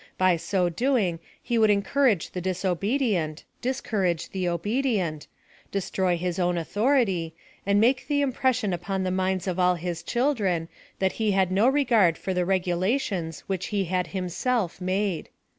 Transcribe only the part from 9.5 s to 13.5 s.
all his children that he had no regard for the regulations